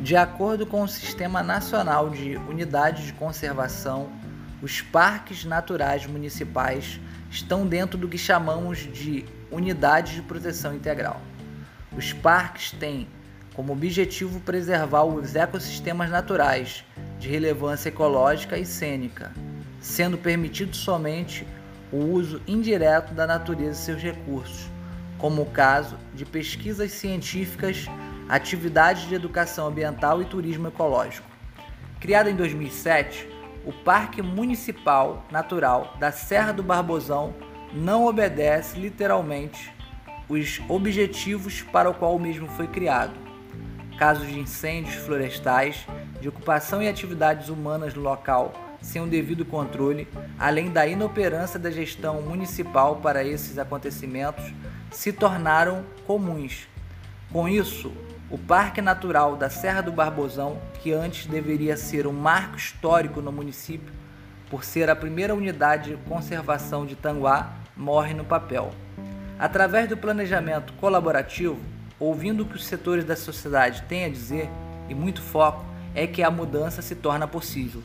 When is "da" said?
23.12-23.26, 35.98-36.12, 50.70-50.86, 51.58-51.70, 59.36-59.50, 73.04-73.16